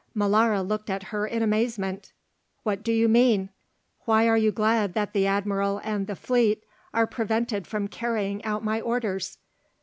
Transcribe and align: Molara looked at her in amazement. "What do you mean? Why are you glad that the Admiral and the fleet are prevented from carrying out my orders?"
Molara 0.15 0.63
looked 0.67 0.89
at 0.89 1.03
her 1.13 1.27
in 1.27 1.43
amazement. 1.43 2.11
"What 2.63 2.81
do 2.81 2.91
you 2.91 3.07
mean? 3.07 3.51
Why 4.05 4.27
are 4.27 4.35
you 4.35 4.51
glad 4.51 4.95
that 4.95 5.13
the 5.13 5.27
Admiral 5.27 5.79
and 5.83 6.07
the 6.07 6.15
fleet 6.15 6.63
are 6.91 7.05
prevented 7.05 7.67
from 7.67 7.87
carrying 7.87 8.43
out 8.43 8.63
my 8.63 8.81
orders?" 8.81 9.37